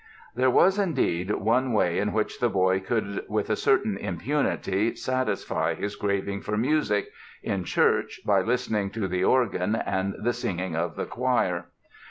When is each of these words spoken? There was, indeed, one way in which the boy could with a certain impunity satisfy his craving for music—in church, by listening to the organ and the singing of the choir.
There 0.35 0.49
was, 0.49 0.79
indeed, 0.79 1.29
one 1.29 1.73
way 1.73 1.99
in 1.99 2.11
which 2.11 2.39
the 2.39 2.49
boy 2.49 2.79
could 2.79 3.23
with 3.29 3.51
a 3.51 3.55
certain 3.55 3.97
impunity 3.97 4.95
satisfy 4.95 5.75
his 5.75 5.95
craving 5.95 6.41
for 6.41 6.57
music—in 6.57 7.65
church, 7.65 8.19
by 8.25 8.41
listening 8.41 8.89
to 8.93 9.07
the 9.07 9.23
organ 9.23 9.75
and 9.75 10.15
the 10.19 10.33
singing 10.33 10.75
of 10.75 10.95
the 10.95 11.05
choir. 11.05 11.67